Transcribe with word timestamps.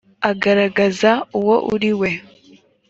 agaragaza 0.29 1.11
uwo 1.39 1.55
uri 1.73 1.89
wese 1.99 2.31